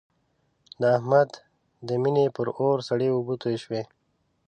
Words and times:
د 0.81 0.83
احمد 0.97 1.29
د 1.87 1.89
مینې 2.03 2.25
پر 2.35 2.47
اور 2.59 2.77
سړې 2.89 3.07
اوبه 3.15 3.33
توی 3.41 3.55
شوې. 3.63 3.81